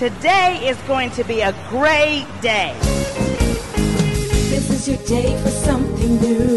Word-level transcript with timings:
Today 0.00 0.66
is 0.66 0.80
going 0.88 1.10
to 1.10 1.24
be 1.24 1.42
a 1.42 1.52
great 1.68 2.24
day. 2.40 2.74
This 4.48 4.70
is 4.70 4.88
your 4.88 4.96
day 5.06 5.38
for 5.42 5.50
something 5.50 6.16
new. 6.22 6.56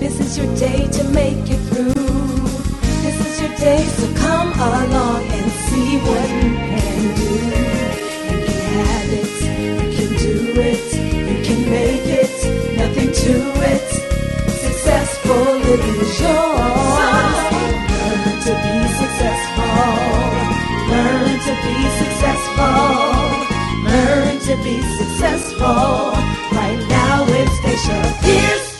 This 0.00 0.18
is 0.18 0.36
your 0.36 0.52
day 0.56 0.88
to 0.88 1.04
make 1.10 1.48
it 1.48 1.60
through. 1.70 1.94
This 3.04 3.20
is 3.24 3.40
your 3.40 3.56
day, 3.56 3.84
so 3.84 4.12
come 4.16 4.52
along 4.54 4.99
be 21.74 21.88
successful. 22.02 22.66
Learn 23.84 24.38
to 24.40 24.56
be 24.64 24.82
successful. 24.98 26.10
Right 26.52 26.84
now 26.88 27.24
it's 27.28 27.52
Stacia 27.58 28.18
Pierce. 28.22 28.70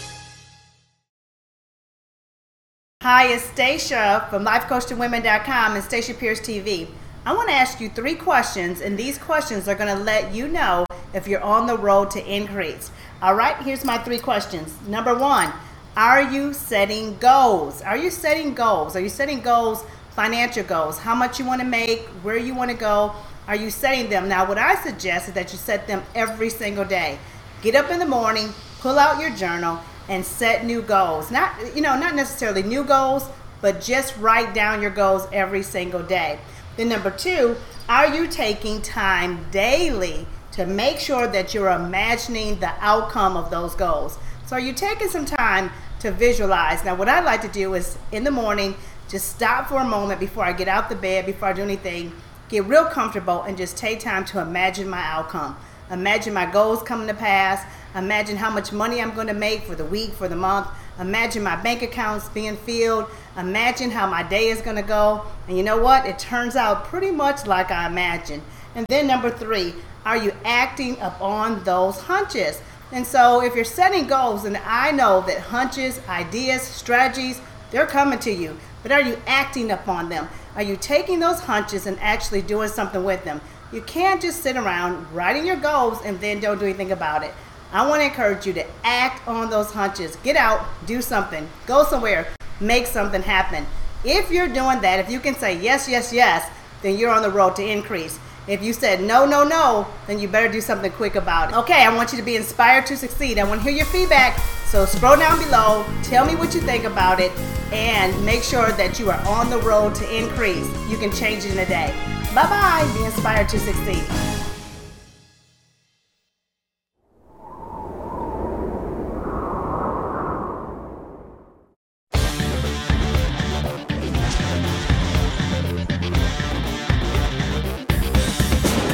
Hi, 3.02 3.32
it's 3.32 3.44
Stacia 3.44 4.26
from 4.28 4.44
LifeCoachToWomen.com 4.44 5.74
and 5.74 5.84
Stacia 5.84 6.14
Pierce 6.14 6.40
TV. 6.40 6.88
I 7.24 7.34
want 7.34 7.48
to 7.48 7.54
ask 7.54 7.80
you 7.80 7.88
three 7.90 8.14
questions, 8.14 8.80
and 8.80 8.98
these 8.98 9.18
questions 9.18 9.68
are 9.68 9.74
going 9.74 9.94
to 9.96 10.02
let 10.02 10.34
you 10.34 10.48
know 10.48 10.84
if 11.14 11.28
you're 11.28 11.42
on 11.42 11.66
the 11.66 11.76
road 11.78 12.10
to 12.12 12.34
increase. 12.34 12.90
All 13.22 13.34
right, 13.34 13.56
here's 13.62 13.84
my 13.84 13.98
three 13.98 14.18
questions. 14.18 14.74
Number 14.88 15.14
one, 15.14 15.52
are 15.96 16.22
you 16.22 16.52
setting 16.52 17.16
goals? 17.18 17.82
Are 17.82 17.96
you 17.96 18.10
setting 18.10 18.54
goals? 18.54 18.96
Are 18.96 19.00
you 19.00 19.08
setting 19.08 19.40
goals, 19.40 19.84
financial 20.14 20.64
goals? 20.64 20.98
How 20.98 21.14
much 21.14 21.38
you 21.38 21.44
want 21.44 21.60
to 21.60 21.66
make, 21.66 22.00
where 22.22 22.36
you 22.36 22.54
want 22.54 22.70
to 22.70 22.76
go? 22.76 23.14
Are 23.46 23.56
you 23.56 23.70
setting 23.70 24.10
them? 24.10 24.28
Now, 24.28 24.46
what 24.46 24.58
I 24.58 24.74
suggest 24.76 25.28
is 25.28 25.34
that 25.34 25.52
you 25.52 25.58
set 25.58 25.86
them 25.86 26.02
every 26.14 26.50
single 26.50 26.84
day. 26.84 27.18
Get 27.62 27.74
up 27.74 27.90
in 27.90 27.98
the 27.98 28.06
morning, 28.06 28.50
pull 28.80 28.98
out 28.98 29.20
your 29.20 29.30
journal, 29.30 29.80
and 30.08 30.24
set 30.24 30.64
new 30.64 30.82
goals. 30.82 31.30
Not, 31.30 31.52
you 31.74 31.82
know, 31.82 31.98
not 31.98 32.14
necessarily 32.14 32.62
new 32.62 32.84
goals, 32.84 33.28
but 33.60 33.80
just 33.80 34.16
write 34.18 34.54
down 34.54 34.82
your 34.82 34.90
goals 34.90 35.26
every 35.32 35.62
single 35.62 36.02
day. 36.02 36.38
Then 36.76 36.88
number 36.88 37.10
two, 37.10 37.56
are 37.88 38.14
you 38.14 38.26
taking 38.26 38.82
time 38.82 39.46
daily 39.50 40.26
to 40.52 40.66
make 40.66 40.98
sure 40.98 41.26
that 41.26 41.54
you're 41.54 41.70
imagining 41.70 42.58
the 42.60 42.72
outcome 42.80 43.36
of 43.36 43.50
those 43.50 43.74
goals? 43.74 44.18
So 44.46 44.56
are 44.56 44.60
you 44.60 44.72
taking 44.72 45.08
some 45.08 45.26
time 45.26 45.70
to 46.00 46.10
visualize? 46.10 46.84
Now, 46.84 46.94
what 46.94 47.08
I 47.08 47.20
like 47.20 47.42
to 47.42 47.48
do 47.48 47.74
is 47.74 47.98
in 48.10 48.24
the 48.24 48.30
morning, 48.30 48.74
just 49.10 49.28
stop 49.28 49.68
for 49.68 49.78
a 49.78 49.84
moment 49.84 50.20
before 50.20 50.44
I 50.44 50.52
get 50.52 50.68
out 50.68 50.88
the 50.88 50.94
bed, 50.94 51.26
before 51.26 51.48
I 51.48 51.52
do 51.52 51.62
anything, 51.62 52.12
get 52.48 52.64
real 52.64 52.84
comfortable, 52.84 53.42
and 53.42 53.58
just 53.58 53.76
take 53.76 53.98
time 53.98 54.24
to 54.26 54.40
imagine 54.40 54.88
my 54.88 55.02
outcome. 55.02 55.56
Imagine 55.90 56.32
my 56.32 56.46
goals 56.46 56.80
coming 56.84 57.08
to 57.08 57.14
pass. 57.14 57.64
Imagine 57.96 58.36
how 58.36 58.50
much 58.50 58.72
money 58.72 59.02
I'm 59.02 59.12
going 59.12 59.26
to 59.26 59.34
make 59.34 59.62
for 59.62 59.74
the 59.74 59.84
week, 59.84 60.12
for 60.12 60.28
the 60.28 60.36
month. 60.36 60.68
Imagine 61.00 61.42
my 61.42 61.56
bank 61.56 61.82
accounts 61.82 62.28
being 62.28 62.56
filled. 62.58 63.06
Imagine 63.36 63.90
how 63.90 64.06
my 64.06 64.22
day 64.22 64.48
is 64.48 64.60
going 64.60 64.76
to 64.76 64.82
go. 64.82 65.24
And 65.48 65.56
you 65.56 65.64
know 65.64 65.82
what? 65.82 66.06
It 66.06 66.20
turns 66.20 66.54
out 66.54 66.84
pretty 66.84 67.10
much 67.10 67.46
like 67.48 67.72
I 67.72 67.88
imagined. 67.88 68.42
And 68.76 68.86
then 68.88 69.08
number 69.08 69.30
three, 69.30 69.74
are 70.04 70.16
you 70.16 70.32
acting 70.44 71.00
upon 71.00 71.64
those 71.64 71.98
hunches? 72.02 72.60
And 72.92 73.04
so 73.04 73.42
if 73.42 73.56
you're 73.56 73.64
setting 73.64 74.06
goals, 74.06 74.44
and 74.44 74.56
I 74.58 74.92
know 74.92 75.22
that 75.26 75.38
hunches, 75.38 76.00
ideas, 76.08 76.62
strategies, 76.62 77.40
they're 77.70 77.86
coming 77.86 78.18
to 78.20 78.32
you, 78.32 78.56
but 78.82 78.92
are 78.92 79.00
you 79.00 79.18
acting 79.26 79.70
upon 79.70 80.08
them? 80.08 80.28
Are 80.56 80.62
you 80.62 80.76
taking 80.76 81.20
those 81.20 81.40
hunches 81.40 81.86
and 81.86 81.98
actually 82.00 82.42
doing 82.42 82.68
something 82.68 83.04
with 83.04 83.24
them? 83.24 83.40
You 83.72 83.82
can't 83.82 84.20
just 84.20 84.42
sit 84.42 84.56
around 84.56 85.12
writing 85.14 85.46
your 85.46 85.56
goals 85.56 85.98
and 86.04 86.20
then 86.20 86.40
don't 86.40 86.58
do 86.58 86.64
anything 86.64 86.92
about 86.92 87.22
it. 87.22 87.32
I 87.72 87.86
want 87.88 88.00
to 88.00 88.06
encourage 88.06 88.46
you 88.46 88.52
to 88.54 88.66
act 88.82 89.26
on 89.28 89.48
those 89.48 89.70
hunches. 89.70 90.16
Get 90.16 90.36
out, 90.36 90.66
do 90.86 91.00
something, 91.00 91.48
go 91.66 91.84
somewhere, 91.84 92.26
make 92.60 92.86
something 92.86 93.22
happen. 93.22 93.64
If 94.04 94.30
you're 94.30 94.48
doing 94.48 94.80
that, 94.80 94.98
if 94.98 95.08
you 95.08 95.20
can 95.20 95.36
say 95.36 95.60
yes, 95.60 95.88
yes, 95.88 96.12
yes, 96.12 96.50
then 96.82 96.98
you're 96.98 97.12
on 97.12 97.22
the 97.22 97.30
road 97.30 97.54
to 97.56 97.64
increase. 97.64 98.18
If 98.50 98.64
you 98.64 98.72
said 98.72 99.00
no, 99.00 99.24
no, 99.24 99.44
no, 99.44 99.86
then 100.08 100.18
you 100.18 100.26
better 100.26 100.48
do 100.48 100.60
something 100.60 100.90
quick 100.90 101.14
about 101.14 101.52
it. 101.52 101.56
Okay, 101.58 101.84
I 101.84 101.94
want 101.94 102.10
you 102.10 102.18
to 102.18 102.24
be 102.24 102.34
inspired 102.34 102.84
to 102.86 102.96
succeed. 102.96 103.38
I 103.38 103.44
want 103.44 103.60
to 103.60 103.64
hear 103.64 103.76
your 103.76 103.86
feedback. 103.86 104.40
So 104.66 104.84
scroll 104.86 105.16
down 105.16 105.38
below, 105.38 105.86
tell 106.02 106.26
me 106.26 106.34
what 106.34 106.52
you 106.52 106.60
think 106.60 106.82
about 106.82 107.20
it, 107.20 107.30
and 107.72 108.12
make 108.24 108.42
sure 108.42 108.72
that 108.72 108.98
you 108.98 109.08
are 109.08 109.20
on 109.28 109.50
the 109.50 109.58
road 109.58 109.94
to 109.94 110.16
increase. 110.16 110.66
You 110.88 110.98
can 110.98 111.12
change 111.12 111.44
it 111.44 111.52
in 111.52 111.58
a 111.60 111.66
day. 111.66 111.94
Bye 112.34 112.42
bye. 112.42 112.90
Be 112.98 113.04
inspired 113.04 113.48
to 113.50 113.58
succeed. 113.60 114.39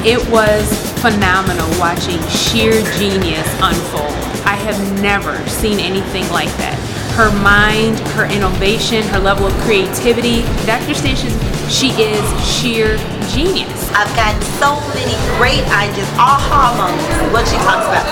It 0.05 0.19
was 0.29 0.65
phenomenal 1.01 1.67
watching 1.79 2.21
sheer 2.27 2.81
genius 2.97 3.47
unfold. 3.61 4.13
I 4.45 4.55
have 4.55 5.01
never 5.01 5.37
seen 5.47 5.79
anything 5.79 6.27
like 6.29 6.51
that. 6.57 6.75
Her 7.17 7.31
mind, 7.41 7.99
her 8.13 8.25
innovation, 8.29 9.03
her 9.09 9.19
level 9.19 9.47
of 9.47 9.53
creativity. 9.65 10.41
Dr. 10.65 10.93
Stacia, 10.93 11.29
she 11.69 11.89
is 11.97 12.23
sheer 12.45 12.97
genius. 13.27 13.89
I've 13.91 14.13
gotten 14.15 14.41
so 14.61 14.77
many 14.93 15.17
great 15.35 15.65
ideas, 15.73 16.07
aha 16.15 16.77
moments, 16.77 17.33
what 17.33 17.47
she 17.49 17.57
talks 17.65 17.89
about. 17.89 18.05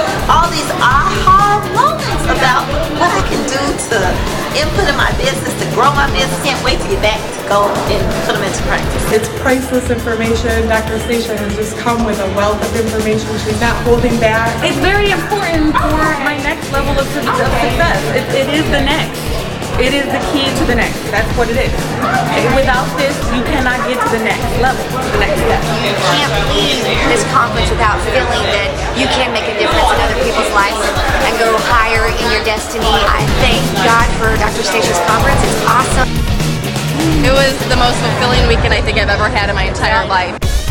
Input 4.55 4.87
in 4.87 4.95
my 4.97 5.11
business, 5.19 5.51
to 5.61 5.67
grow 5.75 5.91
my 5.93 6.07
business. 6.15 6.35
Can't 6.43 6.59
wait 6.63 6.79
to 6.79 6.87
get 6.87 7.01
back 7.03 7.19
to 7.19 7.41
go 7.47 7.67
and 7.91 8.01
put 8.25 8.33
them 8.39 8.43
into 8.43 8.61
practice. 8.65 9.03
It's 9.11 9.29
priceless 9.43 9.89
information. 9.91 10.67
Dr. 10.71 10.97
Stacia 11.03 11.35
has 11.37 11.51
just 11.55 11.77
come 11.77 12.05
with 12.07 12.19
a 12.19 12.29
wealth 12.39 12.59
of 12.63 12.71
information. 12.75 13.27
She's 13.43 13.59
not 13.61 13.75
holding 13.83 14.15
back. 14.19 14.49
It's 14.63 14.79
very 14.79 15.11
important 15.11 15.75
for 15.75 16.07
my 16.23 16.39
next 16.41 16.71
level 16.71 16.95
of, 16.95 17.05
su- 17.13 17.21
of 17.21 17.51
success. 17.61 18.01
It, 18.15 18.25
it 18.33 18.47
is 18.55 18.65
the 18.71 18.81
next. 18.81 19.19
It 19.75 19.91
is 19.91 20.07
the 20.07 20.23
key 20.31 20.47
to 20.47 20.63
the 20.71 20.75
next. 20.79 20.95
That's 21.11 21.27
what 21.35 21.51
it 21.51 21.59
is. 21.59 21.73
Without 22.55 22.87
this, 22.95 23.11
you 23.35 23.43
cannot 23.43 23.75
get 23.91 23.99
to 23.99 24.09
the 24.15 24.23
next 24.23 24.47
level, 24.63 24.79
the 25.11 25.19
next 25.19 25.35
step. 25.35 25.59
you 25.83 25.91
can't 26.15 26.31
leave 26.55 26.79
this 27.11 27.19
conference 27.35 27.67
without 27.67 27.99
feeling 28.07 28.43
that 28.55 28.71
you 28.95 29.03
can 29.19 29.35
make 29.35 29.43
a 29.43 29.55
difference 29.59 29.91
in 29.91 29.99
other 29.99 30.15
people's 30.23 30.47
lives 30.55 30.79
and 31.27 31.35
go 31.43 31.51
higher 31.67 32.07
in 32.07 32.25
your 32.31 32.39
destiny. 32.47 32.87
I 32.87 33.19
thank 33.43 33.59
God 33.74 33.74
Dr. 34.37 34.63
Stacia's 34.63 34.99
conference. 35.07 35.39
It's 35.43 35.63
awesome. 35.65 36.09
It 37.23 37.31
was 37.31 37.53
the 37.69 37.75
most 37.75 37.97
fulfilling 37.99 38.47
weekend 38.47 38.73
I 38.73 38.81
think 38.81 38.97
I've 38.97 39.09
ever 39.09 39.29
had 39.29 39.49
in 39.49 39.55
my 39.55 39.63
entire 39.63 40.07
life. 40.07 40.64